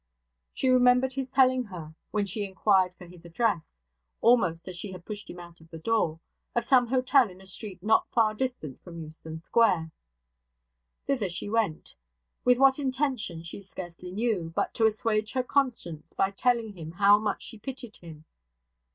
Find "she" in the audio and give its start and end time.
0.51-0.67, 2.25-2.43, 4.75-4.91, 11.29-11.51, 13.43-13.61, 17.43-17.59